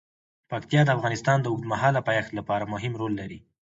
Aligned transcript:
پکتیا 0.49 0.81
د 0.85 0.89
افغانستان 0.97 1.37
د 1.41 1.45
اوږدمهاله 1.51 1.99
پایښت 2.07 2.31
لپاره 2.39 2.69
مهم 2.73 2.93
رول 2.99 3.13
لري. 3.21 3.39